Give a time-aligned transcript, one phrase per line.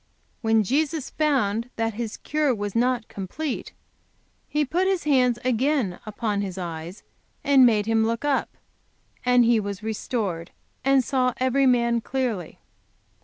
[0.41, 3.71] When Jesus found that his cure was not complete,
[4.47, 7.03] He put His hands again upon his eyes,
[7.43, 8.57] and made him look up;
[9.23, 10.49] and he was restored,
[10.83, 12.57] and saw every man clearly.